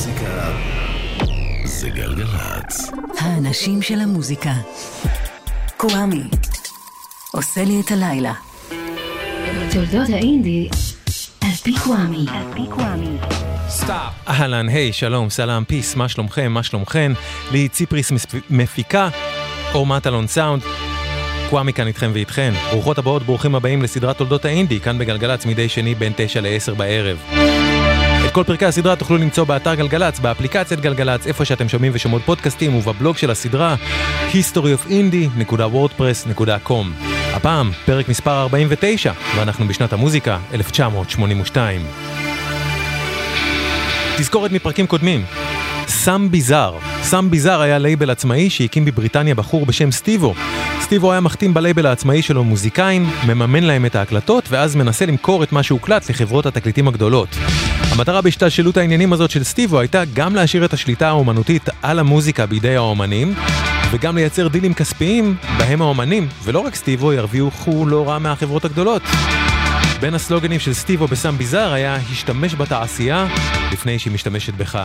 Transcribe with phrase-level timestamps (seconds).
[0.00, 0.52] המוזיקה
[1.64, 2.90] זה גלגלצ.
[3.18, 4.52] האנשים של המוזיקה.
[5.76, 6.22] קוואמי.
[7.32, 8.32] עושה לי את הלילה.
[9.72, 10.68] תולדות האינדי
[11.40, 12.26] על פי קוואמי.
[14.28, 17.12] אהלן, היי, שלום, סלאם, פיס, מה שלומכם, מה שלומכן?
[17.52, 18.12] לי ציפריס
[18.50, 19.08] מפיקה,
[19.74, 20.62] אור מטלון סאונד.
[21.50, 22.52] קוואמי כאן איתכם ואיתכן.
[22.70, 27.18] ברוכות הבאות, ברוכים הבאים לסדרת תולדות האינדי, כאן בגלגלצ מדי שני בין 9 ל-10 בערב.
[28.30, 32.74] את כל פרקי הסדרה תוכלו למצוא באתר גלגלצ, באפליקציית גלגלצ, איפה שאתם שומעים ושומעות פודקאסטים
[32.74, 33.74] ובבלוג של הסדרה
[34.32, 37.04] historyofindie.wordpress.com.
[37.32, 41.86] הפעם, פרק מספר 49, ואנחנו בשנת המוזיקה, 1982.
[44.18, 45.24] תזכורת מפרקים קודמים.
[45.88, 46.78] סאם ביזאר.
[47.02, 50.34] סאם ביזאר היה לייבל עצמאי שהקים בבריטניה בחור בשם סטיבו.
[50.80, 55.52] סטיבו היה מחתים בלייבל העצמאי שלו מוזיקאים, מממן להם את ההקלטות, ואז מנסה למכור את
[55.52, 57.36] מה שהוקלט לחברות התקליטים הגדולות.
[58.00, 62.76] המטרה בהשתלשלות העניינים הזאת של סטיבו הייתה גם להשאיר את השליטה האומנותית על המוזיקה בידי
[62.76, 63.34] האומנים,
[63.90, 69.02] וגם לייצר דילים כספיים בהם האומנים, ולא רק סטיבו, ירוויחו לא רע מהחברות הגדולות.
[70.00, 73.26] בין הסלוגנים של סטיבו בסאם ביזאר היה השתמש בתעשייה
[73.72, 74.78] לפני שהיא משתמשת בך.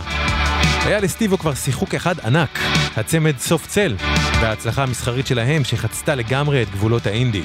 [0.85, 2.59] היה לסטיבו כבר שיחוק אחד ענק,
[2.97, 3.95] הצמד סוף צל,
[4.41, 7.43] וההצלחה המסחרית שלהם שחצתה לגמרי את גבולות האינדי.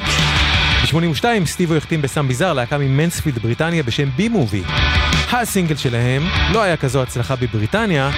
[0.82, 4.62] ב-82 סטיבו החתים בסאם ביזאר להקה ממנספילד בריטניה בשם בי מובי.
[5.32, 8.10] הסינגל שלהם לא היה כזו הצלחה בבריטניה,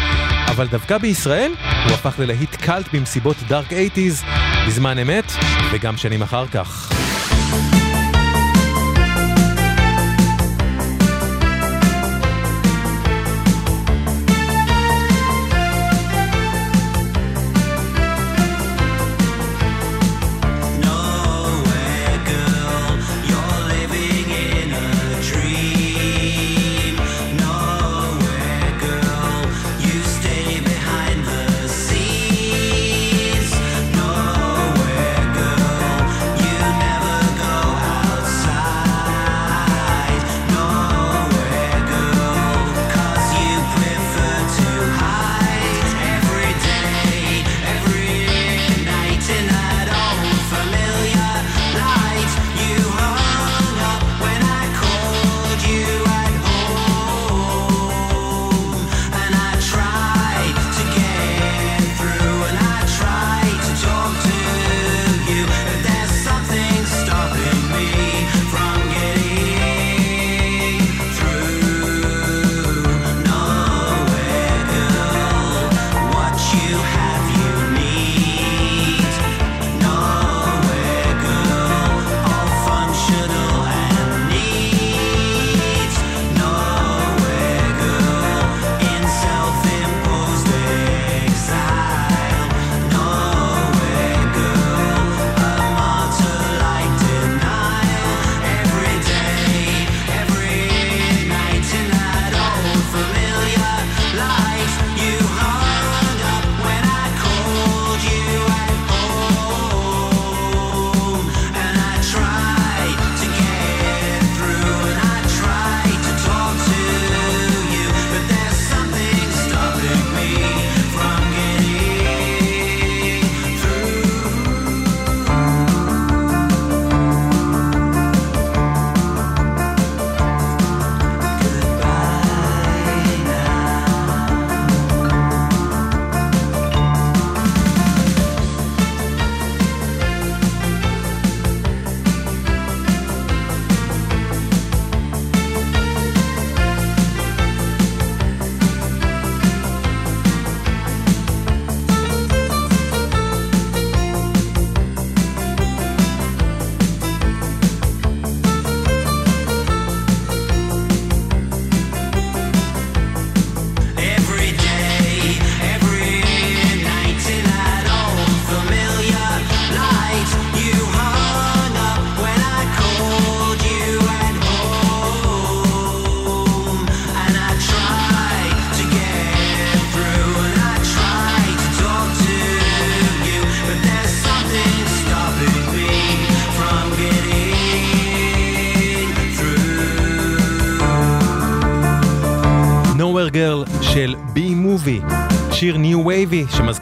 [0.48, 1.52] אבל דווקא בישראל
[1.84, 4.24] הוא הפך ללהיט קאלט במסיבות דארק 80's
[4.66, 5.32] בזמן אמת
[5.72, 7.01] וגם שנים אחר כך.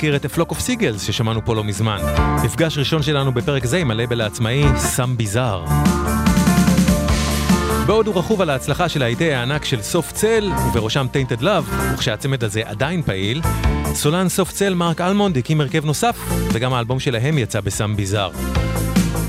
[0.00, 1.99] שמזכיר את Flock of Seagulls ששמענו פה לא מזמן.
[2.44, 5.64] מפגש ראשון שלנו בפרק זה עם הלייבל העצמאי סאם ביזאר.
[7.87, 12.44] בעוד הוא רכוב על ההצלחה של להיטי הענק של סוף צל, ובראשם טיינטד לאב, וכשהצמד
[12.44, 13.43] הזה עדיין פעיל,
[13.94, 16.19] סולן סוף צל מרק אלמונד הקים הרכב נוסף,
[16.52, 18.31] וגם האלבום שלהם יצא בסם ביזאר.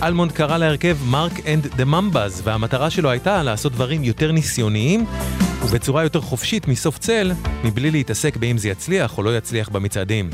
[0.03, 5.05] אלמונד קרא להרכב מרק אנד דה ממבז, והמטרה שלו הייתה לעשות דברים יותר ניסיוניים,
[5.71, 7.31] ובצורה יותר חופשית מסוף צל,
[7.63, 10.29] מבלי להתעסק באם זה יצליח או לא יצליח במצעדים.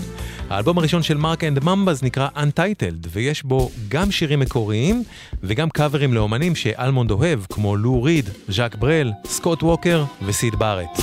[0.49, 5.03] האלבום הראשון של מרק אנד ממבז נקרא Untitled, ויש בו גם שירים מקוריים
[5.43, 11.01] וגם קאברים לאומנים שאלמונד אוהב, כמו לו ריד, ז'אק ברל, סקוט ווקר וסיד בארט.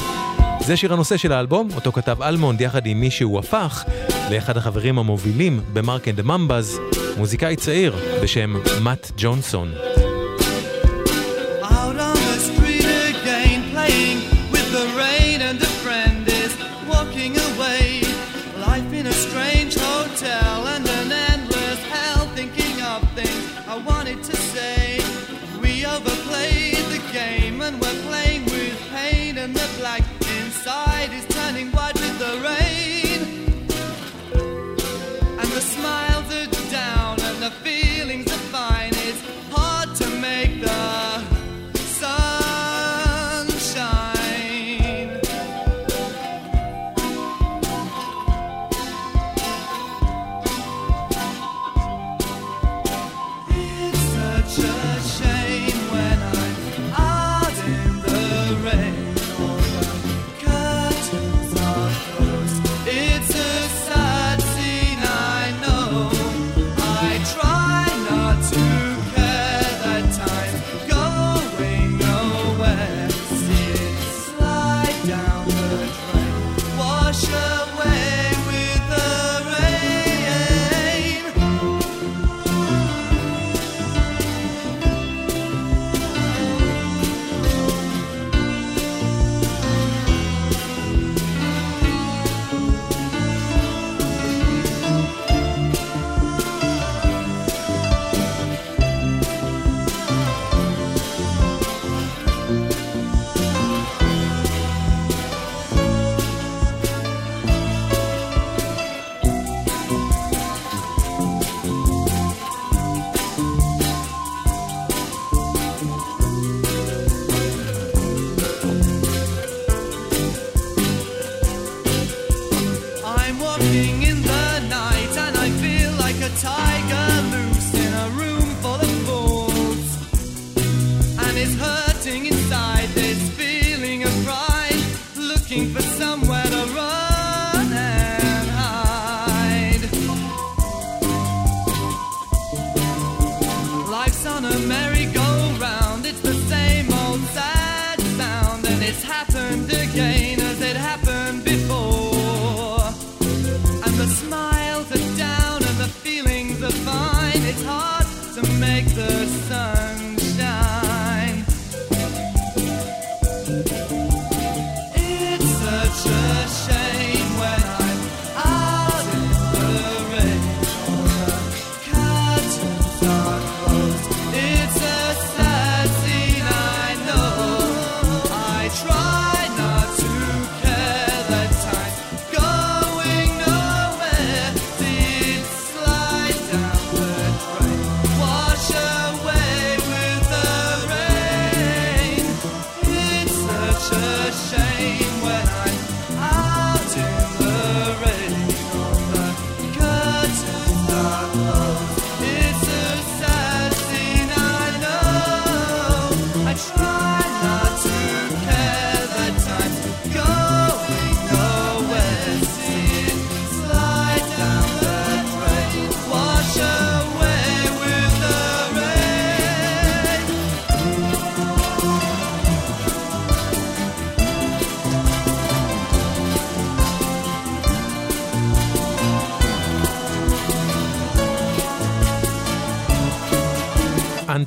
[0.60, 3.84] זה שיר הנושא של האלבום, אותו כתב אלמונד יחד עם מי שהוא הפך
[4.30, 6.80] לאחד החברים המובילים במרק אנד ממבז,
[7.16, 10.03] מוזיקאי צעיר בשם מאט ג'ונסון.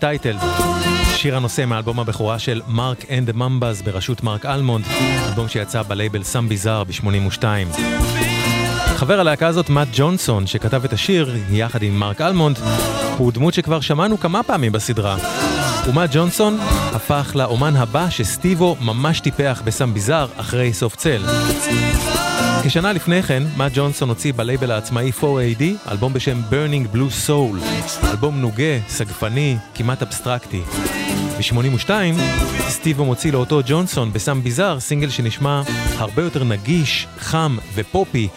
[0.07, 0.61] Untitled,
[1.15, 4.85] שיר הנושא מאלבום הבכורה של מרק אנד ממבז בראשות מרק אלמונד,
[5.27, 7.43] אלבום שיצא בלייבל סאם ביזאר ב-82.
[8.95, 12.59] חבר הלהקה הזאת, מאט ג'ונסון, שכתב את השיר יחד עם מרק אלמונד,
[13.17, 15.17] הוא דמות שכבר שמענו כמה פעמים בסדרה.
[15.87, 16.57] ומאט ג'ונסון
[16.93, 21.21] הפך לאומן הבא שסטיבו ממש טיפח בסאם ביזאר אחרי סוף צל.
[22.63, 27.65] כשנה לפני כן, מאט ג'ונסון הוציא בלייבל העצמאי 4AD אלבום בשם Burning Blue Soul,
[28.03, 30.61] אלבום נוגה, סגפני, כמעט אבסטרקטי.
[31.37, 31.89] ב-82,
[32.69, 35.61] סטיבו מוציא לאותו ג'ונסון בסאם ביזאר סינגל שנשמע
[35.97, 38.27] הרבה יותר נגיש, חם ופופי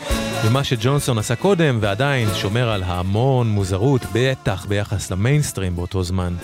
[0.49, 6.35] ממה שג'ונסון עשה קודם, ועדיין שומר על המון מוזרות, בטח ביחס למיינסטרים באותו זמן.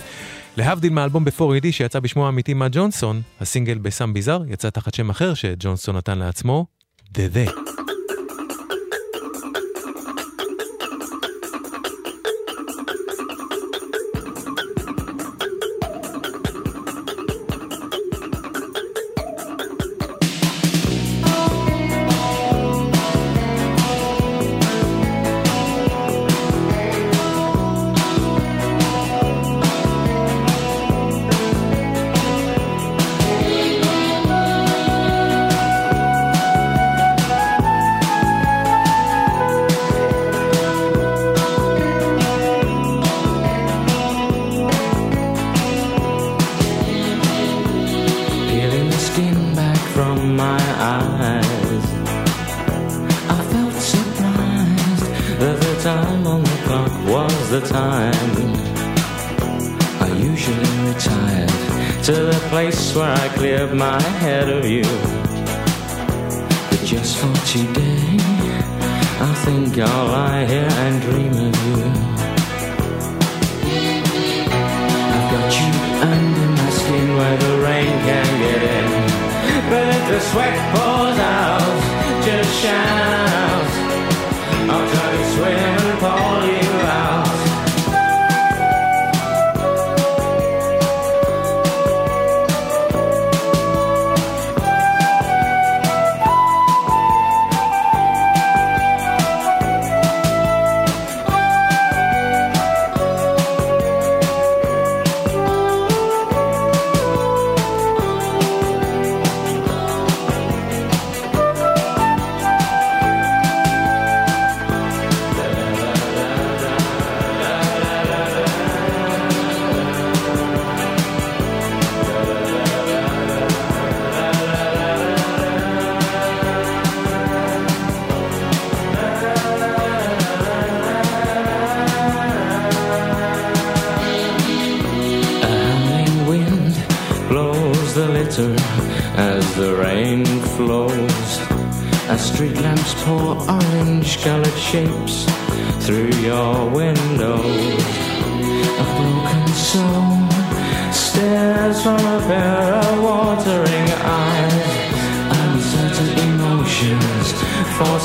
[0.57, 5.09] להבדיל מהאלבום בפור אידי שיצא בשמו האמיתי מה ג'ונסון, הסינגל בסאם ביזאר יצא תחת שם
[5.09, 6.65] אחר שג'ונסון נתן לעצמו,
[7.13, 7.66] The The.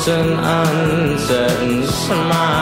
[0.07, 2.52] An uncertain smile.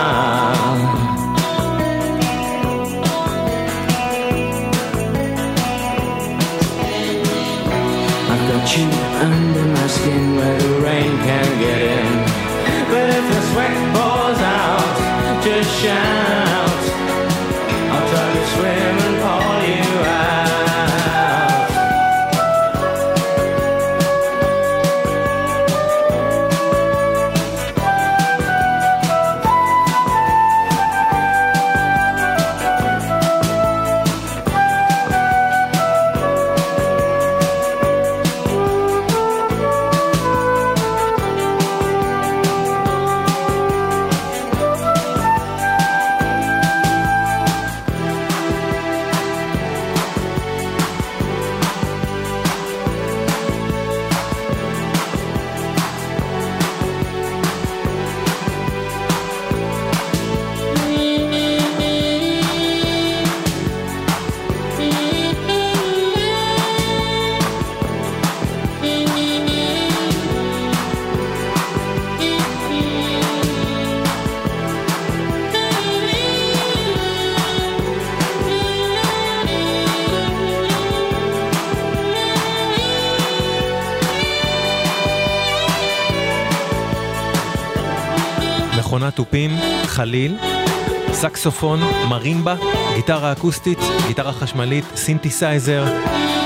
[89.12, 90.38] מכונת תופים, חליל,
[91.12, 92.56] סקסופון, מרימבה,
[92.96, 95.86] גיטרה אקוסטית, גיטרה חשמלית, סינתסייזר,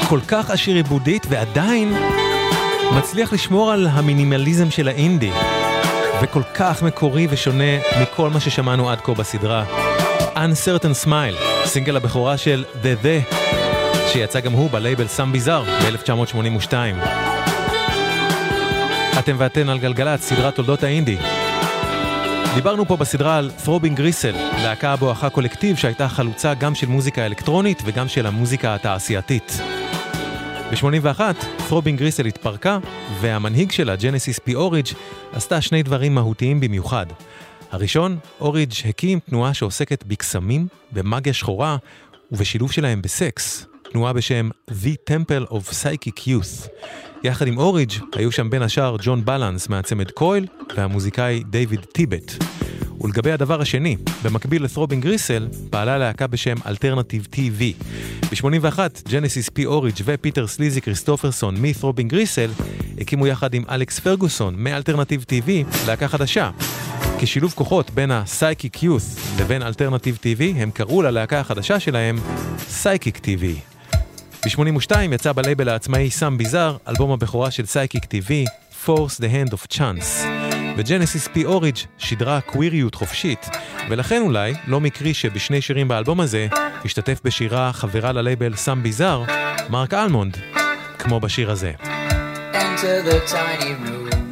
[0.09, 1.93] כל כך עשיר עיבודית ועדיין
[2.97, 5.31] מצליח לשמור על המינימליזם של האינדי,
[6.21, 9.63] וכל כך מקורי ושונה מכל מה ששמענו עד כה בסדרה.
[10.35, 13.35] Uncertain Smile, סינגל הבכורה של The The,
[14.07, 16.73] שיצא גם הוא בלייבל סאם ביזאר ב-1982.
[19.19, 21.17] אתם ואתן על גלגלצ, סדרת תולדות האינדי.
[22.55, 27.81] דיברנו פה בסדרה על Throbbing גריסל, להקה בואכה קולקטיב שהייתה חלוצה גם של מוזיקה אלקטרונית
[27.85, 29.57] וגם של המוזיקה התעשייתית.
[30.71, 31.19] ב-81,
[31.69, 32.79] Throbbing גריסל התפרקה,
[33.19, 34.87] והמנהיג שלה, ג'נסיס פי אוריג',
[35.33, 37.05] עשתה שני דברים מהותיים במיוחד.
[37.71, 41.77] הראשון, אוריג' הקים תנועה שעוסקת בקסמים, במאגיה שחורה
[42.31, 43.74] ובשילוב שלהם בסקס.
[43.95, 46.67] תנועה בשם The Temple of Psychic Youth.
[47.23, 50.47] יחד עם אוריג' היו שם בין השאר ג'ון בלנס מהצמד קויל
[50.77, 52.31] והמוזיקאי דיוויד טיבט.
[53.01, 57.85] ולגבי הדבר השני, במקביל לת'רובינג גריסל, פעלה להקה בשם אלטרנטיב TV.
[58.31, 62.51] ב-81, ג'נסיס פי אוריג' ופיטר סליזי כריסטופרסון מת'רובינג גריסל
[63.01, 65.49] הקימו יחד עם אלכס פרגוסון מאלטרנטיב TV
[65.87, 66.49] להקה חדשה.
[67.19, 72.17] כשילוב כוחות בין ה-Psychic Youth לבין אלטרנטיב TV, הם קראו ללהקה החדשה שלהם
[72.69, 73.74] Psychic TV.
[74.45, 78.49] ב-82 יצא בלייבל העצמאי סאם ביזאר, אלבום הבכורה של סייקיק TV,
[78.85, 80.27] Force the Hand of Chance.
[80.77, 83.49] וג'נסיס פי אוריג' שידרה קוויריות חופשית,
[83.89, 86.47] ולכן אולי לא מקרי שבשני שירים באלבום הזה
[86.85, 89.23] השתתף בשירה חברה ללייבל סאם ביזאר,
[89.69, 90.37] מרק אלמונד,
[90.99, 91.71] כמו בשיר הזה.
[92.53, 94.25] Enter the tiny room,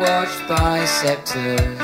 [0.00, 1.82] watched by scepters,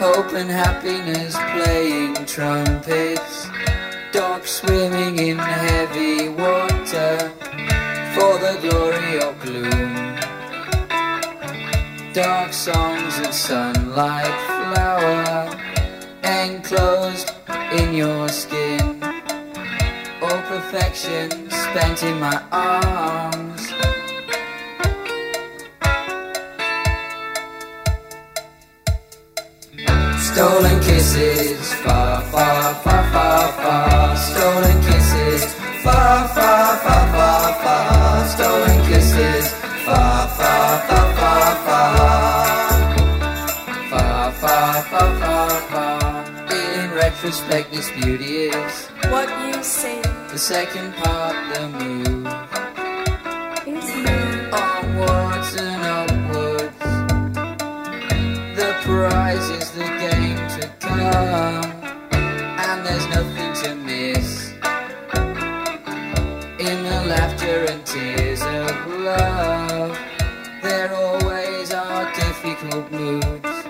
[0.00, 3.51] hope and happiness playing trumpets.
[4.12, 7.32] Dogs swimming in heavy water
[8.14, 10.18] for the glory of gloom.
[12.12, 15.48] Dark songs of sunlight flower
[16.24, 17.32] enclosed
[17.72, 19.02] in your skin.
[20.20, 23.51] All perfection spent in my arms.
[30.32, 34.16] Stolen kisses, far, far, far, far, far.
[34.16, 35.44] Stolen kisses,
[35.84, 38.28] far, far, far, far, far.
[38.28, 39.52] Stolen kisses,
[39.84, 42.46] far, far, far, far, far.
[43.90, 46.24] Far, far, far, far, far.
[46.50, 50.00] In retrospect, this beauty is what you say.
[50.30, 52.26] The second part, the move.
[53.66, 54.50] Is you.
[54.50, 56.82] Onwards and upwards.
[58.56, 59.71] The prize is
[63.02, 64.52] there's nothing to miss.
[66.58, 69.98] In the laughter and tears of love,
[70.62, 73.66] there always are difficult moods.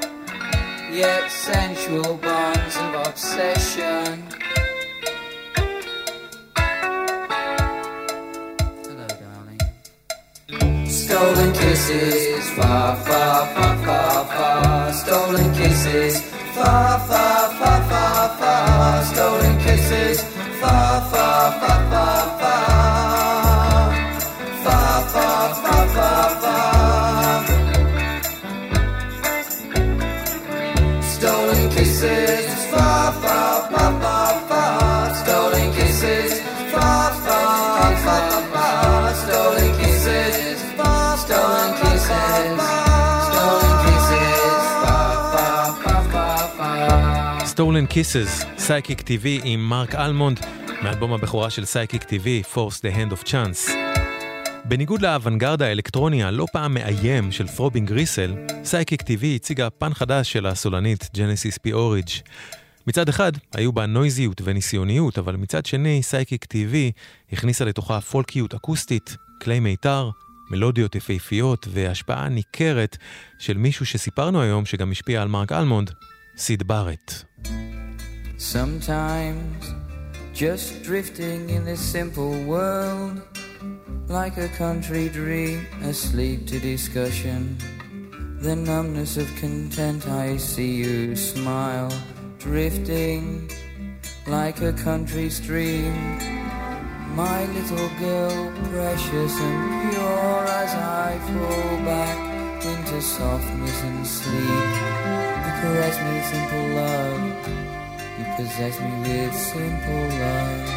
[0.90, 4.28] Yet sensual bonds of obsession.
[8.84, 10.86] Hello, darling.
[10.86, 14.92] Stolen kisses, far, far, far, far, far.
[14.92, 16.20] Stolen kisses,
[16.54, 17.31] far, far,
[47.92, 50.40] Kisses, סייקיק TV עם מרק אלמונד,
[50.82, 53.70] מאלבום הבכורה של סייקיק TV, Force the Hand of Chance.
[54.64, 60.46] בניגוד לאוונגרד האלקטרוני הלא פעם מאיים של ת'רובינג גריסל, סייקיק TV הציגה פן חדש של
[60.46, 62.08] הסולנית ג'נסיס פי אוריג'.
[62.86, 66.74] מצד אחד, היו בה נויזיות וניסיוניות, אבל מצד שני, סייקיק TV
[67.32, 70.10] הכניסה לתוכה פולקיות אקוסטית, כלי מיתר,
[70.50, 72.96] מלודיות יפהפיות והשפעה ניכרת
[73.38, 75.90] של מישהו שסיפרנו היום שגם השפיע על מרק אלמונד,
[76.36, 77.24] סיד בארט.
[78.42, 79.72] Sometimes
[80.34, 83.22] just drifting in this simple world,
[84.08, 87.56] like a country dream, asleep to discussion.
[88.40, 91.92] The numbness of content, I see you smile,
[92.40, 93.48] drifting
[94.26, 96.18] like a country stream.
[97.14, 102.18] My little girl, precious and pure, as I fall back
[102.66, 104.66] into softness and sleep.
[105.44, 107.81] You caress me with simple love.
[108.36, 110.68] Possess me with simple love.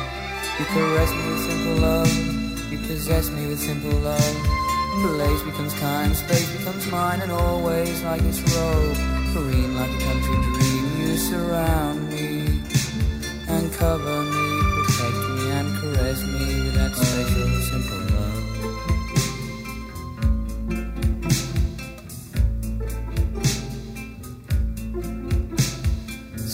[0.60, 2.72] You caress me with simple love.
[2.72, 4.36] You possess me with simple love.
[5.02, 8.96] Place becomes time, space becomes mine, and always like this robe,
[9.34, 10.84] serene like a country dream.
[11.00, 12.62] You surround me
[13.48, 18.05] and cover me, protect me and caress me with that special simple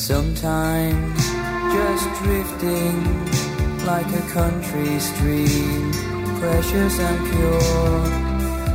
[0.01, 1.23] Sometimes
[1.71, 2.97] just drifting
[3.85, 5.91] like a country stream,
[6.39, 8.01] precious and pure.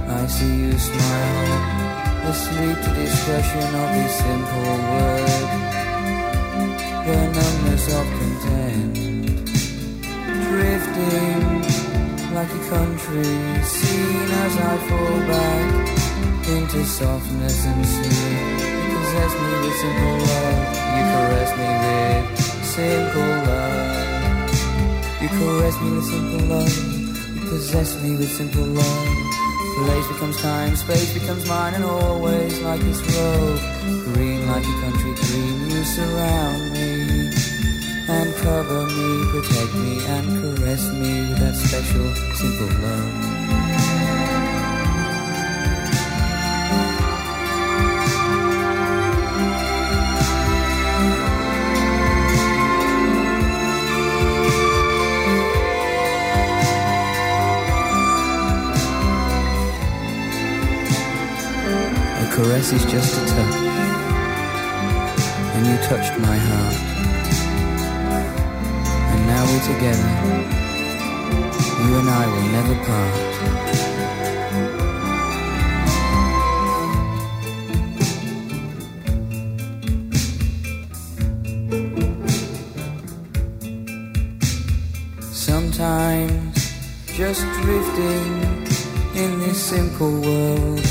[0.07, 5.47] I see you smile asleep to discussion of this simple word.
[7.07, 8.95] The numbness of content,
[10.47, 11.43] drifting
[12.35, 13.35] like a country
[13.65, 15.71] scene as I fall back
[16.55, 18.77] into softness and sleep.
[18.95, 22.25] Possess me with simple love, you caress me with
[22.65, 23.87] simple love.
[25.23, 26.75] You caress me with simple love,
[27.37, 29.09] you possess me with simple love.
[29.77, 33.61] Place becomes time, space becomes mine, and always like this road.
[34.15, 36.87] Green like a country dream, you surround me
[38.09, 43.66] and cover me, protect me, and caress me with that special, simple love.
[62.57, 63.55] Caress is just a touch,
[65.55, 66.77] and you touched my heart.
[69.13, 70.13] And now we're together.
[71.85, 73.15] You and I will never part.
[85.33, 86.55] Sometimes
[87.07, 88.31] just drifting
[89.15, 90.86] in this simple world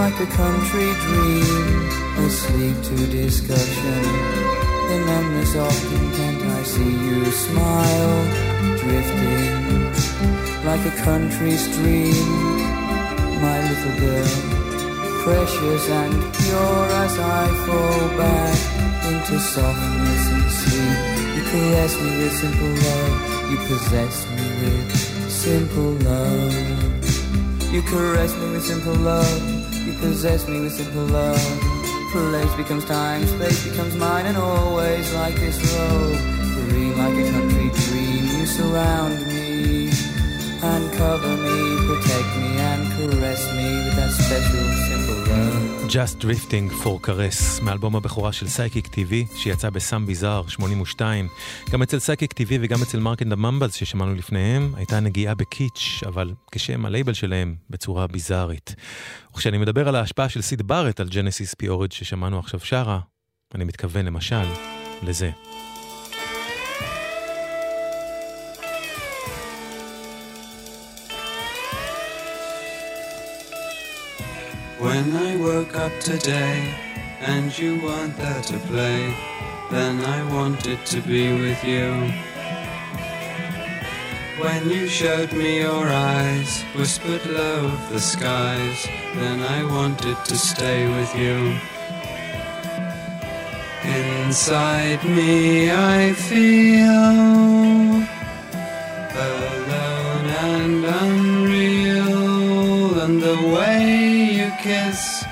[0.00, 1.78] like a country dream.
[2.24, 4.02] Asleep to discussion
[4.88, 6.40] the numbness of content.
[6.58, 8.16] I see you smile
[8.80, 9.60] drifting
[10.68, 12.28] like a country stream.
[13.44, 14.32] My little girl
[15.22, 18.58] precious and pure as I fall back
[19.08, 20.98] into softness and sleep.
[21.36, 23.14] You caress me with simple love.
[23.50, 24.88] You possess me with
[25.44, 26.54] simple love.
[27.74, 29.49] You caress me with simple love
[30.00, 31.80] possess me with simple love
[32.12, 36.18] Place becomes time, space becomes mine, and always like this road.
[36.68, 39.88] Green like a country dream, you surround me
[40.60, 44.79] and cover me, protect me, and caress me with that special.
[45.90, 51.28] Just Drifting for Caress, מאלבום הבכורה של סייקיק TV, שיצא בסאם ביזאר, 82.
[51.70, 56.34] גם אצל סייקיק TV וגם אצל מרק אנד הממבלס ששמענו לפניהם, הייתה נגיעה בקיץ', אבל
[56.52, 58.74] כשם הלייבל שלהם, בצורה ביזארית.
[59.32, 63.00] וכשאני מדבר על ההשפעה של סיד בארט על ג'נסיס פיורד ששמענו עכשיו שרה,
[63.54, 64.44] אני מתכוון למשל
[65.02, 65.30] לזה.
[74.80, 76.74] When I woke up today
[77.20, 79.14] and you weren't there to play,
[79.70, 82.10] then I wanted to be with you.
[84.42, 90.36] When you showed me your eyes, whispered low of the skies, then I wanted to
[90.38, 91.58] stay with you.
[93.84, 97.20] Inside me I feel
[99.28, 102.20] alone and unreal,
[103.02, 103.89] and the way
[104.62, 105.24] kiss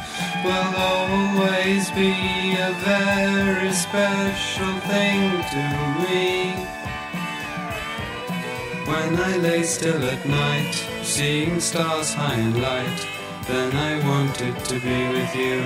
[0.43, 5.21] will always be a very special thing
[5.53, 5.65] to
[6.03, 6.53] me.
[8.87, 13.07] When I lay still at night, seeing stars high in light,
[13.47, 15.61] then I wanted to be with you.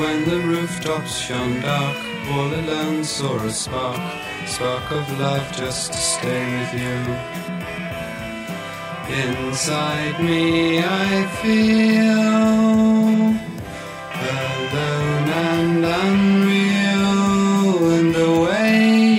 [0.00, 1.98] When the rooftops shone dark,
[2.30, 4.00] all alone saw a spark,
[4.46, 7.37] spark of love just to stay with you.
[9.10, 12.18] Inside me I feel
[14.28, 17.18] alone and unreal,
[17.94, 18.74] and the way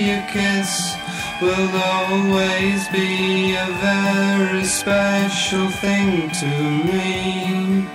[0.08, 0.94] you kiss
[1.42, 6.46] will always be a very special thing to
[6.92, 7.88] me.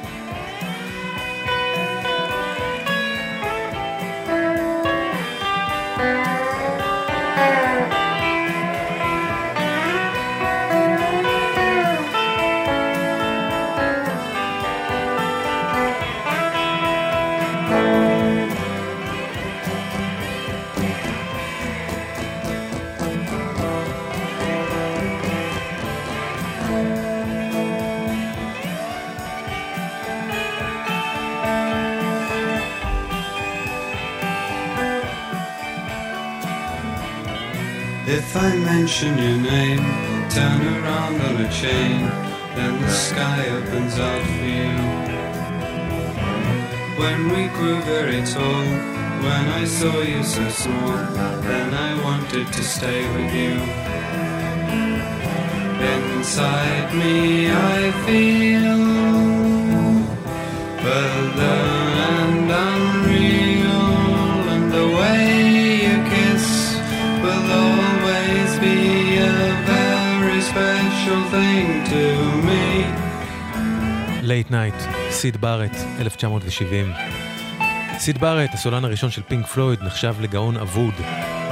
[38.78, 39.86] Mention your name,
[40.30, 42.00] turn around on a chain,
[42.56, 44.76] then the sky opens out for you.
[47.02, 48.66] When we grew very tall,
[49.28, 50.98] when I saw you so small,
[51.50, 53.56] then I wanted to stay with you.
[55.96, 58.76] Inside me I feel
[71.16, 72.02] something to
[72.48, 72.86] me.
[74.22, 74.76] לייט נייט,
[75.10, 76.94] סיד בארט, 1970.
[77.98, 80.94] סיד בארט, הסולן הראשון של פינק פלויד, נחשב לגאון אבוד.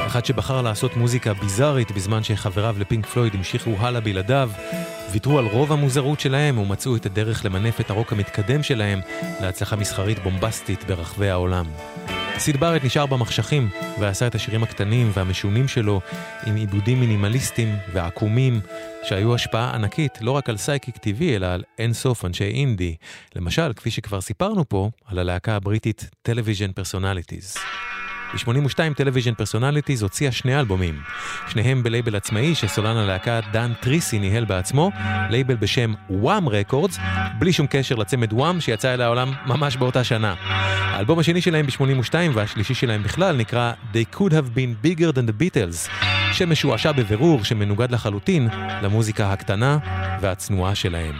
[0.07, 4.51] אחד שבחר לעשות מוזיקה ביזארית בזמן שחבריו לפינק פלויד המשיכו הלאה בלעדיו,
[5.11, 8.99] ויתרו על רוב המוזרות שלהם ומצאו את הדרך למנף את הרוק המתקדם שלהם
[9.41, 11.65] להצלחה מסחרית בומבסטית ברחבי העולם.
[12.37, 13.69] סיד בארט נשאר במחשכים
[13.99, 16.01] ועשה את השירים הקטנים והמשונים שלו
[16.45, 18.59] עם עיבודים מינימליסטיים ועקומים
[19.03, 22.95] שהיו השפעה ענקית לא רק על סייקיק TV אלא על אין סוף אנשי אינדי.
[23.35, 27.55] למשל, כפי שכבר סיפרנו פה, על הלהקה הבריטית טלוויז'ן פרסונליטיז.
[28.33, 30.99] ב-82 טלוויז'ן פרסונליטיז הוציאה שני אלבומים,
[31.47, 34.91] שניהם בלייבל עצמאי שסולן הלהקה דן טריסי ניהל בעצמו,
[35.29, 36.99] לייבל בשם וואם רקורדס,
[37.39, 40.33] בלי שום קשר לצמד וואם שיצא אל העולם ממש באותה שנה.
[40.93, 45.41] האלבום השני שלהם ב-82 והשלישי שלהם בכלל נקרא They Could Have Been Bigger Than the
[45.41, 45.89] Beatles,
[46.33, 48.49] שמשועשע בבירור שמנוגד לחלוטין
[48.81, 49.77] למוזיקה הקטנה
[50.21, 51.15] והצנועה שלהם.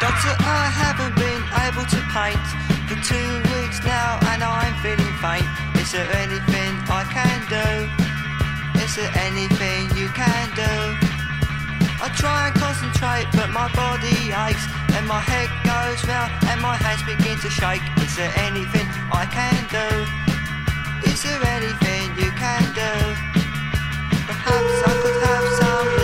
[0.00, 2.46] Doctor, I haven't been able to paint
[2.88, 5.63] for two weeks now and I'm feeling faint.
[5.84, 8.80] Is there anything I can do?
[8.80, 10.72] Is there anything you can do?
[12.00, 14.64] I try and concentrate but my body aches
[14.96, 17.84] and my head goes round and my hands begin to shake.
[18.00, 19.88] Is there anything I can do?
[21.12, 22.92] Is there anything you can do?
[24.24, 26.03] Perhaps I could have some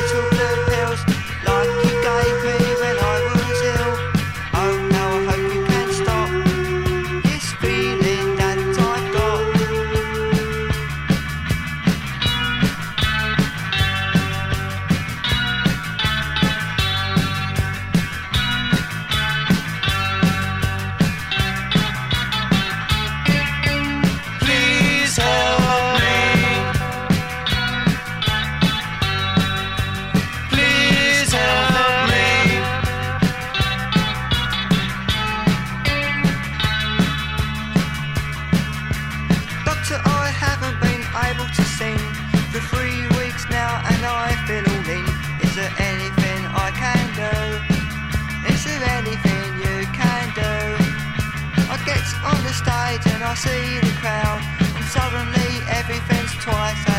[53.23, 54.41] I see the crowd
[54.77, 56.90] and suddenly everything's twice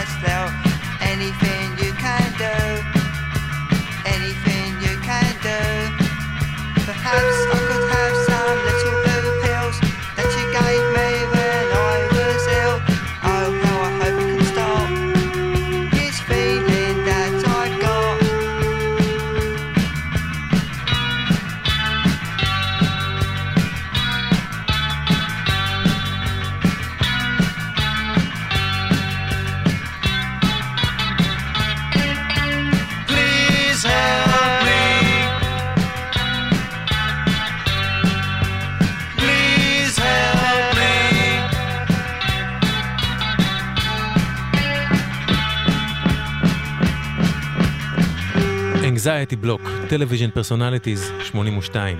[49.43, 51.97] Block, טלוויז'ן פרסונליטיז 82.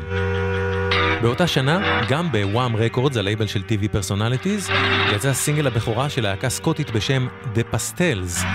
[1.21, 4.69] באותה שנה, גם בוואם רקורדס, הלייבל של TV פרסונליטיז,
[5.15, 8.45] יצא סינגל הבכורה של להקה סקוטית בשם The Pastels.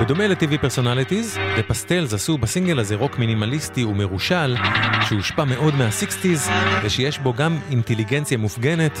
[0.00, 4.56] בדומה ל-TV פרסונליטיז, The Pastels עשו בסינגל הזה רוק מינימליסטי ומרושל,
[5.08, 6.50] שהושפע מאוד מה-60's,
[6.82, 9.00] ושיש בו גם אינטליגנציה מופגנת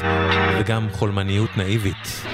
[0.58, 2.24] וגם חולמניות נאיבית.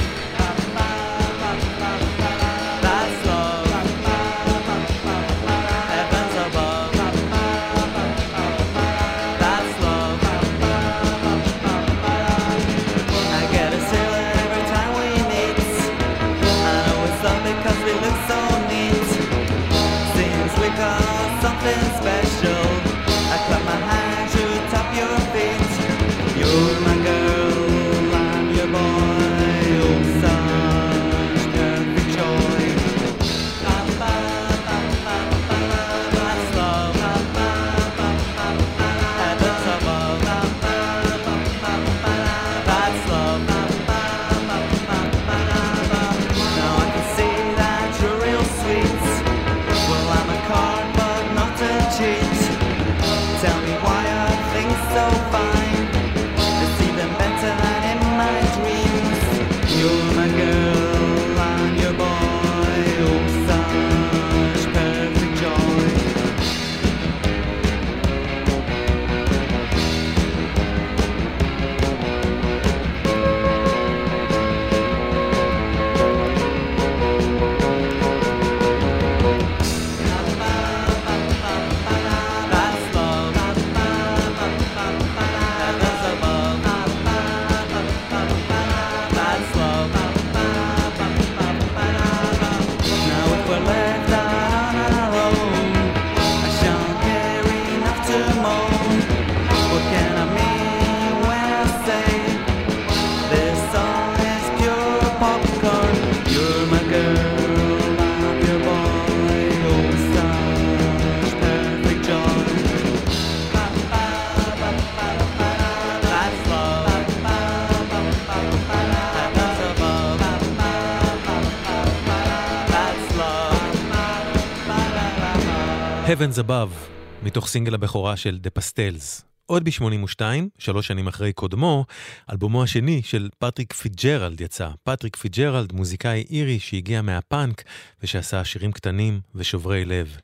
[126.20, 126.88] Heavens Above,
[127.22, 129.22] מתוך סינגל הבכורה של The Pastels.
[129.46, 130.20] עוד ב-82,
[130.58, 131.84] שלוש שנים אחרי קודמו,
[132.30, 134.68] אלבומו השני של פטריק פיג'רלד יצא.
[134.82, 137.62] פטריק פיג'רלד, מוזיקאי אירי שהגיע מהפאנק
[138.02, 140.16] ושעשה שירים קטנים ושוברי לב.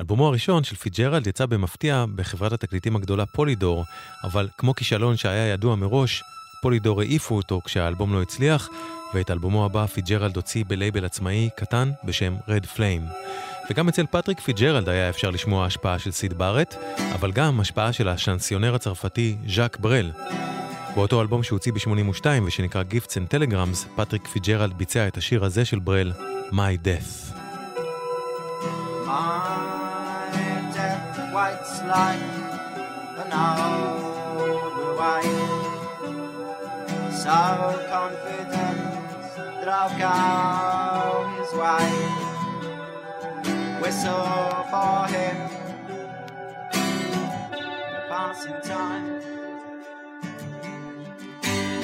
[0.00, 3.84] אלבומו הראשון של פיג'רלד יצא במפתיע בחברת התקליטים הגדולה פולידור,
[4.24, 6.22] אבל כמו כישלון שהיה ידוע מראש,
[6.62, 8.68] פולידור העיפו אותו כשהאלבום לא הצליח,
[9.14, 13.02] ואת אלבומו הבא פיג'רלד הוציא בלייבל עצמאי קטן בשם רד פליים.
[13.70, 16.74] וגם אצל פטריק פיג'רלד היה אפשר לשמוע השפעה של סיד בארט,
[17.14, 20.10] אבל גם השפעה של השנסיונר הצרפתי ז'אק ברל.
[20.94, 25.78] באותו אלבום שהוציא ב-82 ושנקרא Gifts and Telegrams, פטריק פיג'רלד ביצע את השיר הזה של
[25.78, 26.12] ברל,
[26.52, 27.34] My Death.
[29.06, 29.48] My
[30.74, 32.24] death waits like
[33.22, 34.12] an old
[37.22, 37.30] So
[37.88, 38.80] confident
[39.64, 40.16] that go
[41.38, 42.01] his way
[43.92, 45.36] Whistle for him
[46.72, 49.06] The passing time.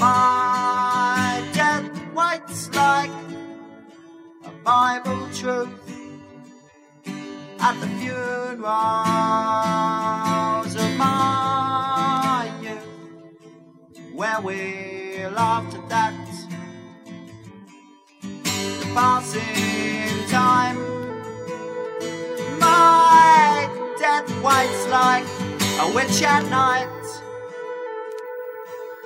[0.01, 3.11] My death waits like
[4.43, 5.69] a Bible truth
[7.61, 8.25] at the funerals
[10.77, 12.89] of my youth,
[14.15, 16.15] where we laughed at that.
[18.23, 20.98] The passing time.
[22.79, 25.27] My death waits like
[25.85, 27.07] a witch at night,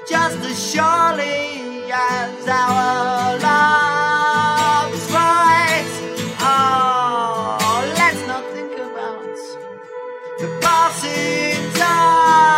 [0.08, 5.92] just as surely as our love's right.
[6.40, 7.58] Oh,
[8.00, 9.36] let's not think about
[10.40, 12.48] the passing time.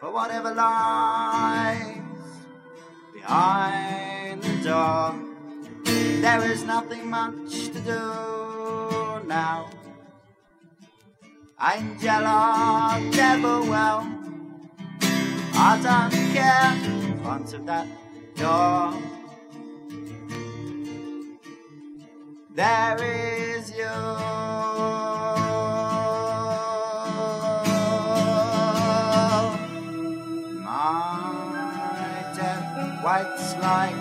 [0.00, 1.99] For whatever lies
[3.20, 5.14] behind the door,
[6.20, 9.68] there is nothing much to do now.
[11.60, 14.06] Angel or devil, well,
[15.54, 16.72] I don't care
[17.08, 17.86] in front of that
[18.36, 18.94] door.
[22.54, 25.09] There is you.
[33.70, 33.94] Like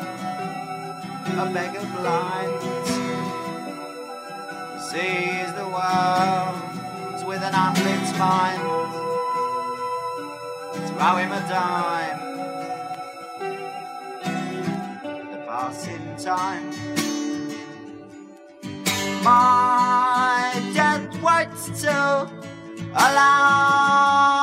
[1.44, 2.62] a beggar blind.
[4.74, 6.56] He sees the world
[7.30, 8.64] with an unlit mind
[10.88, 12.20] throw him a dime.
[15.32, 16.66] The passing time.
[19.24, 21.98] My death waits to
[23.06, 24.36] allow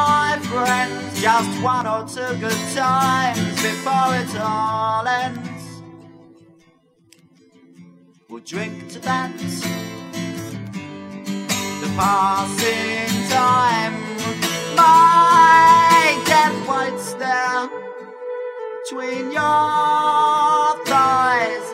[0.00, 5.82] my friends just one or two good times before it all ends.
[8.28, 9.30] We'll drink to that.
[11.80, 13.94] The passing time
[14.76, 17.68] my death waits there
[18.82, 21.66] between your thighs.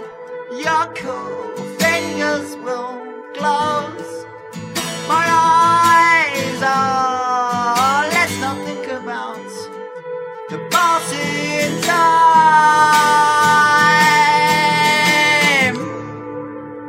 [0.65, 3.01] Your cool fingers will
[3.35, 4.27] close.
[5.09, 7.08] My eyes are.
[10.79, 12.15] The passing time.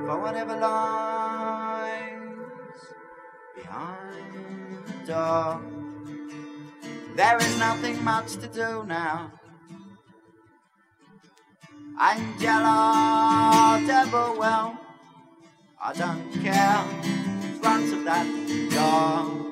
[0.06, 2.12] For whatever lies
[3.56, 4.34] behind
[4.88, 5.62] the door.
[7.16, 9.32] There is nothing much to do now.
[12.00, 14.78] Angela, devil, well,
[15.82, 16.84] I don't care.
[17.62, 18.28] Front of that
[18.72, 19.49] door.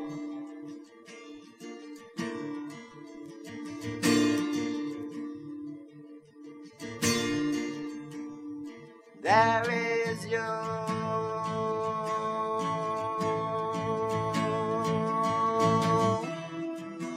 [9.28, 10.40] There is you.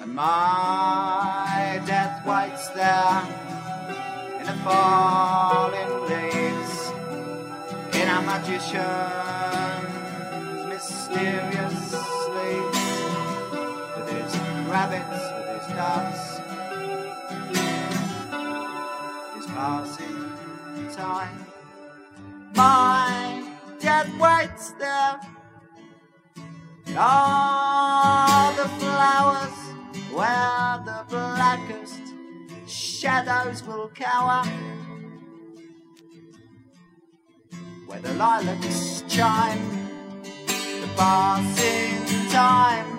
[0.02, 3.22] And my death waits there
[4.40, 6.90] in the falling leaves
[7.94, 8.74] in a magician's
[10.66, 11.78] mysterious
[12.24, 12.82] sleeves
[13.94, 14.32] with his
[14.68, 16.22] rabbits, with his doves,
[19.36, 20.18] his passing
[20.96, 21.49] time.
[22.60, 23.42] My
[23.80, 25.18] death waits there.
[26.98, 29.58] All the flowers
[30.16, 32.02] where the blackest
[32.66, 34.42] shadows will cower.
[37.86, 39.64] Where the lilacs chime,
[40.82, 42.90] the passing time.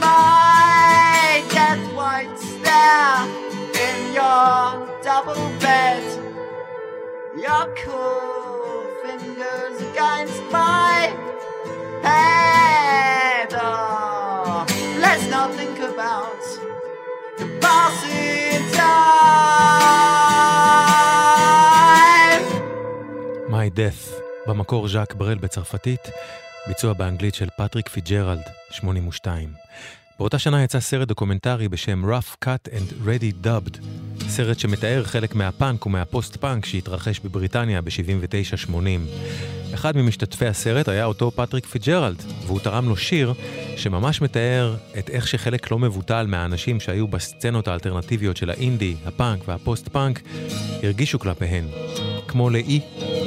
[0.00, 3.18] My death waits there
[3.86, 4.66] in your
[5.04, 6.02] double bed.
[7.42, 8.61] You're cool
[9.42, 10.94] fingers against my
[12.02, 13.50] head.
[13.54, 14.64] Oh,
[15.00, 16.42] let's not think about
[17.38, 19.02] the passing time.
[23.48, 24.02] My Death,
[24.46, 26.10] במקור ז'אק ברל בצרפתית,
[26.66, 29.48] ביצוע באנגלית של פטריק פיג'רלד, 82.
[30.22, 33.78] באותה שנה יצא סרט דוקומנטרי בשם Rough Cut and Ready Dubbed,
[34.28, 38.70] סרט שמתאר חלק מהפאנק ומהפוסט-פאנק שהתרחש בבריטניה ב-79-80.
[39.74, 43.34] אחד ממשתתפי הסרט היה אותו פטריק פיג'רלד, והוא תרם לו שיר
[43.76, 50.20] שממש מתאר את איך שחלק לא מבוטל מהאנשים שהיו בסצנות האלטרנטיביות של האינדי, הפאנק והפוסט-פאנק
[50.82, 51.64] הרגישו כלפיהן.
[52.28, 52.80] כמו לאי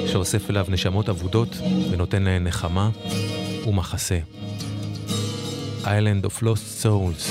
[0.08, 1.58] שאוסף אליו נשמות אבודות
[1.92, 2.90] ונותן להן נחמה
[3.68, 4.20] ומחסה.
[5.85, 7.31] Island of Lost Souls,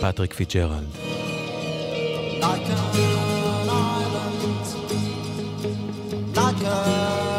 [0.00, 0.86] פטריק פיג'רלד.
[2.40, 2.80] Like an
[3.68, 4.66] island,
[6.36, 7.33] like a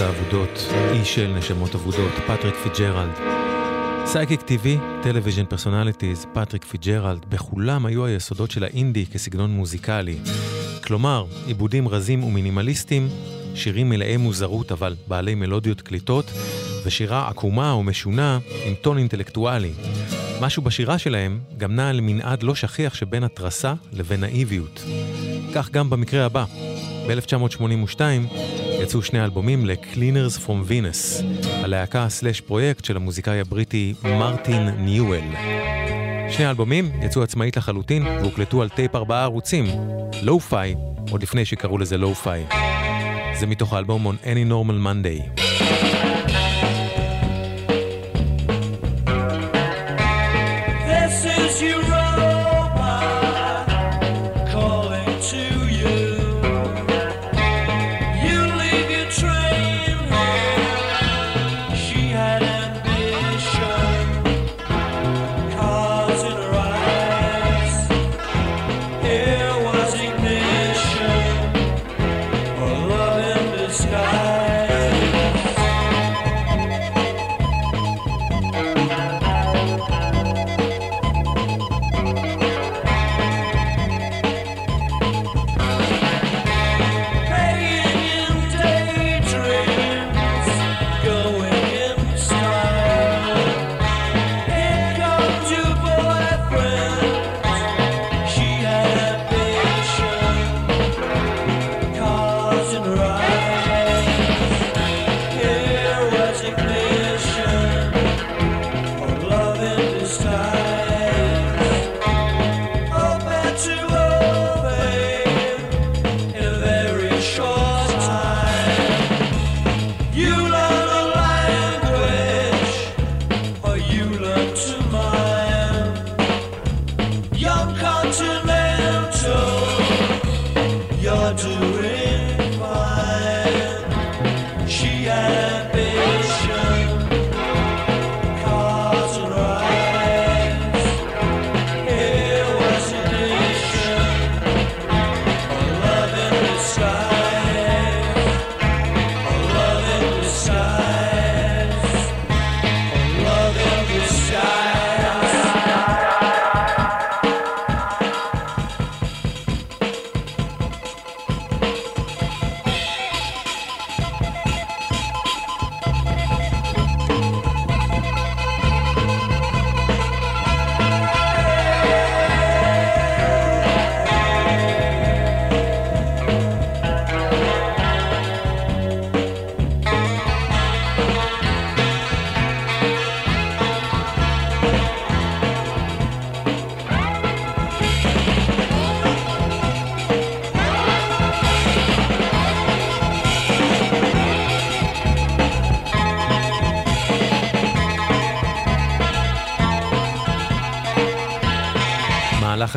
[0.00, 3.12] הנשמות האבודות, אי של נשמות אבודות, פטריק פיג'רלד.
[4.06, 4.66] סייקיק TV,
[5.02, 10.16] טלוויז'ן פרסונליטיז, פטריק פיג'רלד, בכולם היו היסודות של האינדי כסגנון מוזיקלי.
[10.84, 13.08] כלומר, עיבודים רזים ומינימליסטיים,
[13.54, 16.30] שירים מלאי מוזרות אבל בעלי מלודיות קליטות,
[16.84, 19.72] ושירה עקומה או משונה עם טון אינטלקטואלי.
[20.40, 24.84] משהו בשירה שלהם גם נע על מנעד לא שכיח שבין התרסה לבין נאיביות.
[25.54, 26.44] כך גם במקרה הבא.
[27.08, 28.00] ב-1982
[28.86, 35.24] יצאו שני אלבומים ל-Cleaners From Venus, הלהקה סלאש פרויקט של המוזיקאי הבריטי מרטין ניואל.
[36.30, 39.64] שני האלבומים יצאו עצמאית לחלוטין והוקלטו על טייפ ארבעה ערוצים,
[40.22, 40.74] לואו-פיי,
[41.10, 42.46] עוד לפני שקראו לזה לואו-פיי.
[43.38, 45.45] זה מתוך האלבום On Any Normal Monday.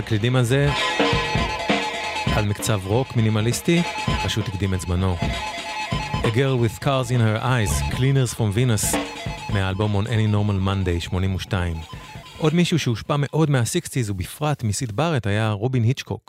[0.10, 0.70] מהלך הקלידים הזה
[2.36, 3.82] על מקצב רוק מינימליסטי,
[4.26, 5.16] פשוט הקדים את זמנו.
[6.24, 8.97] A Girl with Cars in Her Eyes, Cleaners from Venus,
[9.53, 11.78] מהאלבום On Any Normal Monday, 82.
[12.38, 16.28] עוד מישהו שהושפע מאוד מה-60's ובפרט מסיד בארט היה רובין היצ'קוק.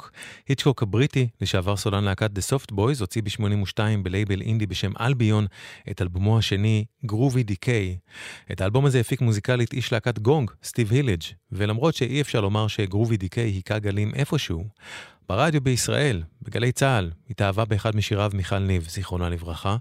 [0.51, 5.47] היצ'קוק הבריטי, לשעבר סולן להקת The Soft Boys, הוציא ב-82 בלייבל אינדי בשם אלביון
[5.91, 7.97] את אלבומו השני, גרובי דיקיי.
[8.53, 11.23] את האלבום הזה הפיק מוזיקלית איש להקת גונג, סטיב הילג',
[11.53, 14.65] ולמרות שאי אפשר לומר שגרובי דיקיי היכה גלים איפשהו,
[15.29, 19.77] ברדיו בישראל, בגלי צה"ל, התאהבה באחד משיריו מיכל ניב, זיכרונה לברכה,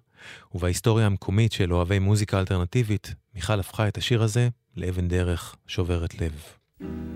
[0.55, 7.08] ובהיסטוריה המקומית של אוהבי מוזיקה אלטרנטיבית, מיכל הפכה את השיר הזה לאבן דרך שוברת לב.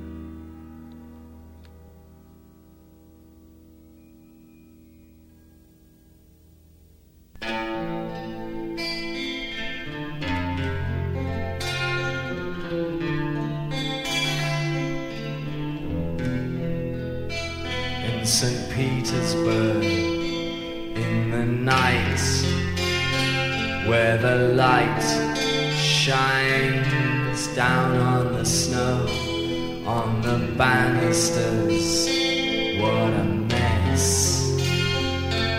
[32.81, 34.57] What a mess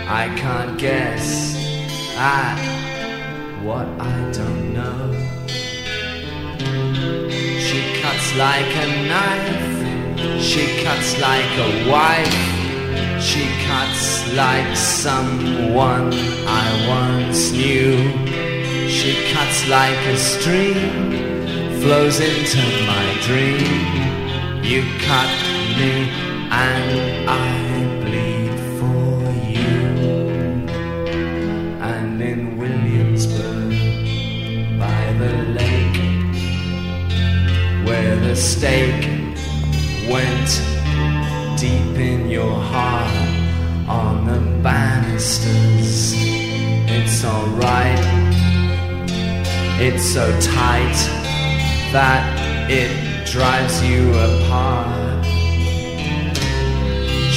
[0.07, 1.55] I can't guess
[2.17, 2.57] at
[3.63, 5.13] what I don't know
[7.59, 9.75] she cuts like a knife
[10.39, 13.21] she cuts like a wife.
[13.21, 17.97] She cuts like someone I once knew.
[18.87, 24.63] She cuts like a stream, flows into my dream.
[24.63, 25.34] You cut
[25.77, 26.09] me
[26.51, 29.15] and I bleed for
[29.51, 29.77] you.
[31.81, 33.71] And in Williamsburg,
[34.79, 35.99] by the lake,
[37.85, 39.05] where the stake
[40.09, 40.49] went
[41.59, 43.15] deep in your heart
[43.89, 46.13] on the banisters.
[46.87, 47.99] It's alright,
[49.81, 50.95] it's so tight
[51.91, 52.23] that
[52.69, 52.91] it
[53.25, 54.94] drives you apart.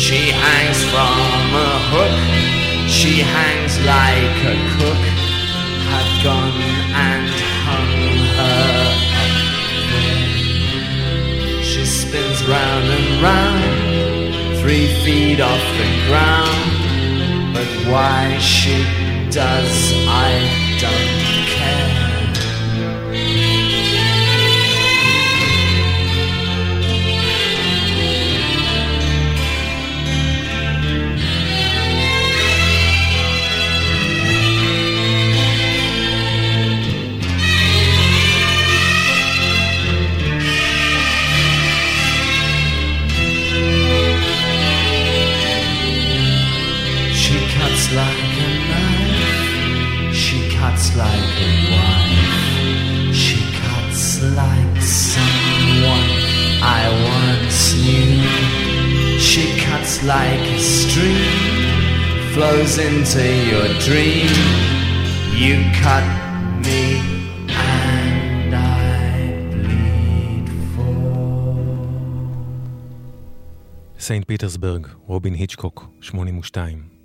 [0.09, 2.16] She hangs from a hook,
[2.88, 5.02] she hangs like a cook
[5.90, 6.61] had gone
[7.09, 7.28] and
[7.64, 7.92] hung
[8.38, 8.88] her
[11.62, 17.54] she spins round and round, three feet off the ground.
[17.54, 18.82] But why she
[19.30, 20.30] does, I
[20.80, 22.07] don't care.
[59.97, 61.39] cuts like a stream,
[62.34, 64.32] flows into your dream.
[65.41, 66.05] You cut
[66.65, 66.84] me
[67.49, 69.13] and I
[69.53, 70.93] bleed for.
[73.99, 76.96] סנט פיטרסברג, רובין היצ'קוק, 82.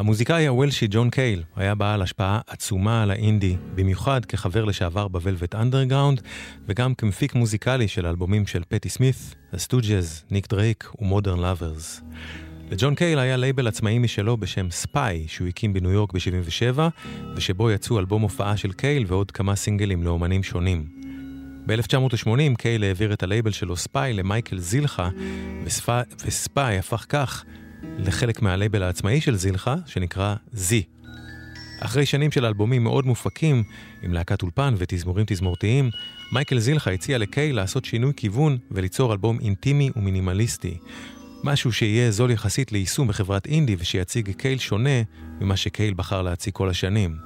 [0.00, 6.20] המוזיקאי הוולשי ג'ון קייל היה בעל השפעה עצומה על האינדי, במיוחד כחבר לשעבר בוולבט אנדרגראונד,
[6.66, 12.02] וגם כמפיק מוזיקלי של אלבומים של פטי סמית, הסטוג'ז, ניק דרייק ומודרן לאברס.
[12.70, 16.78] לג'ון קייל היה לייבל עצמאי משלו בשם ספיי, שהוא הקים בניו יורק ב-77,
[17.36, 20.86] ושבו יצאו אלבום הופעה של קייל ועוד כמה סינגלים לאומנים שונים.
[21.66, 25.08] ב-1980 קייל העביר את הלייבל שלו ספיי למייקל זילחה,
[25.64, 25.92] וספי,
[26.24, 27.44] וספיי הפך כך
[27.98, 30.82] לחלק מהלייבל העצמאי של זילחה, שנקרא זי.
[31.80, 33.62] אחרי שנים של אלבומים מאוד מופקים,
[34.02, 35.90] עם להקת אולפן ותזמורים תזמורתיים,
[36.32, 40.78] מייקל זילחה הציע לקייל לעשות שינוי כיוון וליצור אלבום אינטימי ומינימליסטי.
[41.44, 45.02] משהו שיהיה זול יחסית ליישום בחברת אינדי ושיציג קייל שונה
[45.40, 47.16] ממה שקייל בחר להציג כל השנים.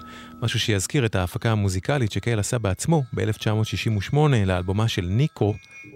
[0.42, 5.55] משהו שיזכיר את ההפקה המוזיקלית שקייל עשה בעצמו ב-1968 לאלבומה של ניקו,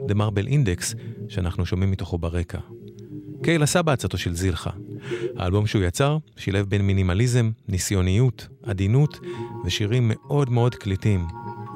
[0.08, 0.96] The Marble Index,
[1.28, 2.58] שאנחנו שומעים מתוכו ברקע.
[3.42, 4.70] קייל עשה בעצתו של זילחה.
[5.36, 9.20] האלבום שהוא יצר שילב בין מינימליזם, ניסיוניות, עדינות
[9.64, 11.26] ושירים מאוד מאוד קליטים.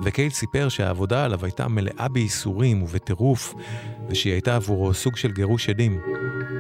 [0.05, 3.55] וקייל סיפר שהעבודה עליו הייתה מלאה בייסורים ובטירוף,
[4.09, 6.01] ושהיא הייתה עבורו סוג של גירוש עדים.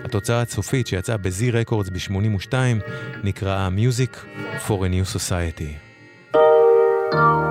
[0.04, 2.52] התוצאה הסופית שיצאה ב-Z Records ב-82
[3.24, 4.16] נקראה Music
[4.66, 5.92] for a New Society.
[7.12, 7.41] The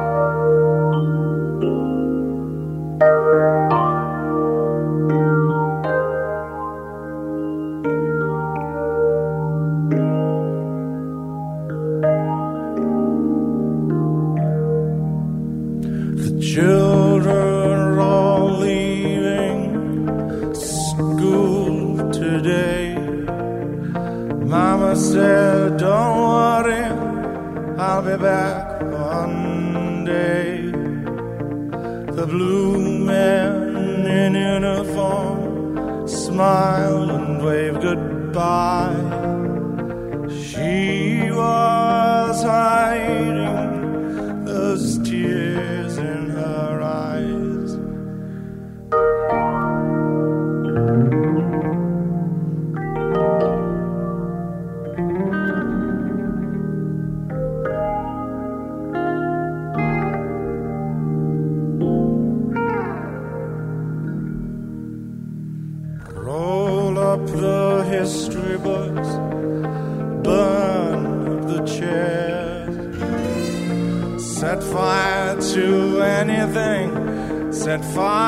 [77.82, 78.21] set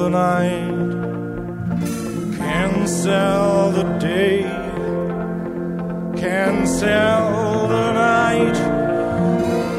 [0.00, 0.80] the night,
[2.38, 4.42] cancel the day,
[6.16, 8.56] cancel the night.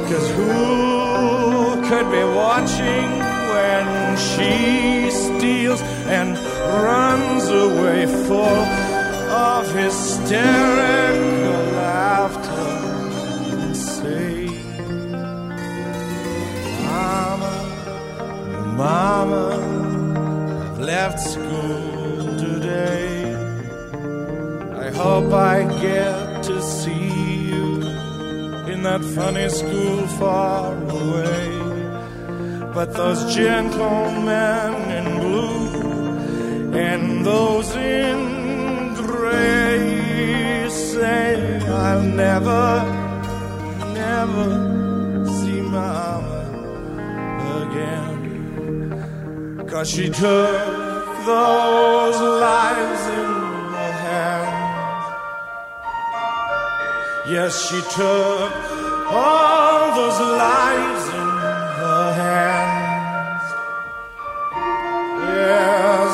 [0.09, 3.09] Cause who could be watching
[3.53, 3.85] when
[4.29, 5.81] she steals
[6.17, 6.37] and
[6.85, 8.61] runs away full
[9.49, 12.69] of hysterical laughter
[13.63, 14.45] and say,
[16.85, 17.53] Mama,
[18.77, 19.70] Mama,
[20.91, 23.33] left school today.
[24.85, 27.07] I hope I get to see
[27.49, 27.67] you
[28.71, 31.47] in that funny school far away.
[32.75, 35.63] But those gentlemen in blue
[36.89, 38.19] and those in
[38.95, 42.67] gray say I'll never,
[44.03, 44.47] never
[45.37, 46.41] see Mama
[47.63, 48.17] again.
[49.69, 50.80] Cause she took
[51.25, 53.29] those lives in
[53.75, 55.05] her hands.
[57.29, 58.53] Yes, she took
[59.11, 61.29] all those lives in
[61.81, 63.45] her hands.
[65.37, 66.13] Yes,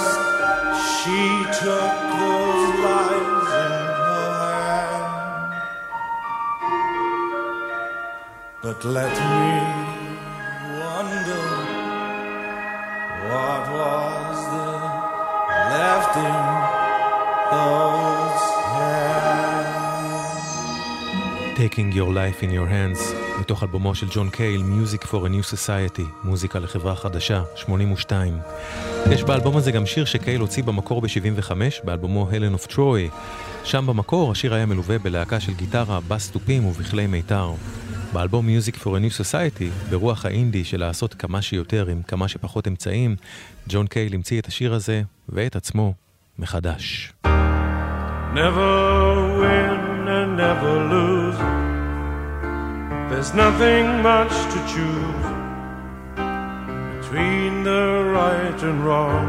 [0.95, 1.21] she
[1.63, 5.61] took those lives in her hand.
[8.61, 9.86] But let me
[21.57, 25.53] Taking Your Life in Your Hands, מתוך אלבומו של ג'ון קייל, Music for a New
[25.53, 28.39] Society, מוזיקה לחברה חדשה, 82.
[29.11, 31.51] יש באלבום הזה גם שיר שקייל הוציא במקור ב-75,
[31.83, 33.15] באלבומו Helen of Troy.
[33.63, 37.51] שם במקור השיר היה מלווה בלהקה של גיטרה, בס תופים ובכלי מיתר.
[38.13, 42.67] באלבום Music for a New Society, ברוח האינדי של לעשות כמה שיותר עם כמה שפחות
[42.67, 43.15] אמצעים,
[43.69, 45.92] ג'ון קייל המציא את השיר הזה ואת עצמו
[46.38, 47.12] מחדש.
[48.34, 48.72] Never
[49.42, 51.38] win and never lose.
[53.10, 55.26] There's nothing much to choose
[56.96, 57.84] between the
[58.18, 59.28] right and wrong.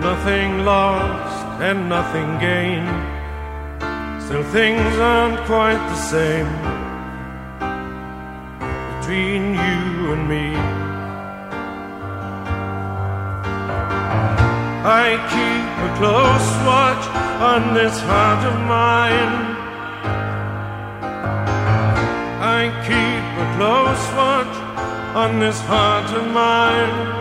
[0.00, 2.90] Nothing lost and nothing gained.
[4.24, 6.50] Still, things aren't quite the same
[9.10, 10.46] between you and me.
[14.87, 17.05] I keep a close watch
[17.41, 19.35] on this heart of mine.
[22.39, 24.55] I keep a close watch
[25.15, 27.14] on this heart of mine.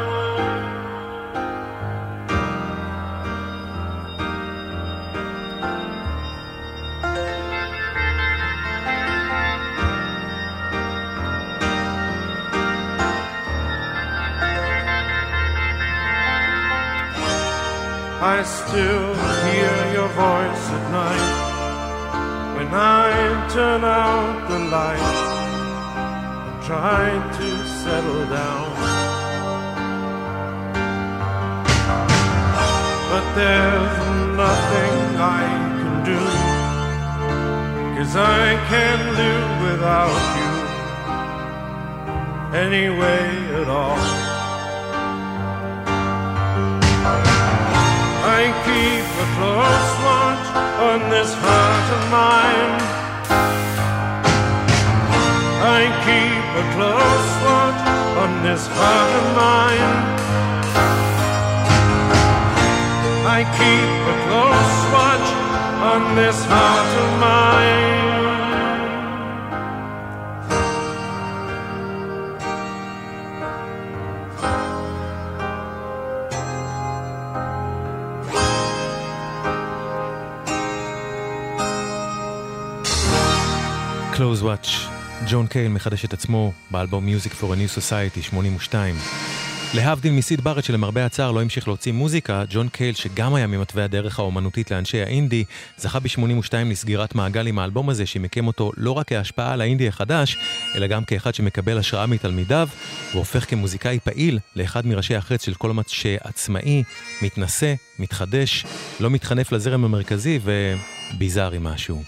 [18.36, 19.14] I still
[19.46, 21.28] hear your voice at night
[22.56, 25.10] when I turn out the light
[26.46, 27.04] and try
[27.38, 27.48] to
[27.80, 28.70] settle down.
[33.10, 33.98] But there's
[34.42, 34.96] nothing
[35.38, 35.42] I
[35.78, 36.22] can do,
[37.96, 40.52] cause I can't live without you
[42.58, 44.23] anyway at all.
[49.24, 50.46] A close watch
[50.90, 52.72] on this heart of mine.
[55.78, 57.80] I keep a close watch
[58.22, 59.94] on this heart of mine.
[63.36, 65.28] I keep a close watch
[65.92, 68.13] on this heart of mine.
[84.24, 84.68] Close Watch,
[85.30, 88.94] ג'ון קייל מחדש את עצמו באלבום Music for a New Society 82.
[89.74, 94.18] להבדיל מסיד בארט שלמרבה הצער לא המשיך להוציא מוזיקה, ג'ון קייל שגם היה ממתווי הדרך
[94.18, 95.44] האומנותית לאנשי האינדי,
[95.78, 100.36] זכה ב-82 לסגירת מעגל עם האלבום הזה שמיקם אותו לא רק כהשפעה על האינדי החדש,
[100.74, 102.68] אלא גם כאחד שמקבל השראה מתלמידיו,
[103.14, 106.82] והופך כמוזיקאי פעיל לאחד מראשי החץ של כל מה שעצמאי,
[107.22, 108.64] מתנשא, מתחדש,
[109.00, 110.38] לא מתחנף לזרם המרכזי
[111.12, 112.02] וביזארי משהו.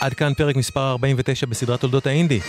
[0.00, 2.40] עד כאן פרק מספר 49 בסדרת תולדות האינדי.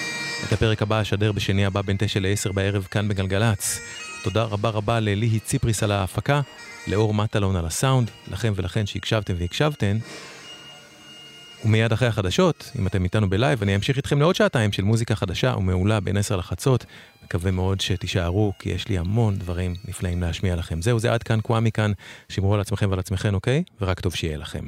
[0.48, 3.80] את הפרק הבא אשדר בשני הבא בין 9 ל-10 בערב כאן בגלגלצ.
[4.24, 6.42] תודה רבה רבה לליהי ציפריס על ההפקה,
[6.88, 9.98] לאור מטלון על הסאונד, לכם ולכן שהקשבתם והקשבתן.
[11.66, 15.54] ומיד אחרי החדשות, אם אתם איתנו בלייב, אני אמשיך איתכם לעוד שעתיים של מוזיקה חדשה
[15.58, 16.86] ומעולה בין 10 לחצות.
[17.24, 20.82] מקווה מאוד שתישארו, כי יש לי המון דברים נפלאים להשמיע לכם.
[20.82, 21.92] זהו, זה עד כאן, קוואמי כאן.
[22.30, 23.64] שמרו על עצמכם ועל עצמכם, אוקיי?
[23.82, 24.66] ורק טוב שיהיה לכם.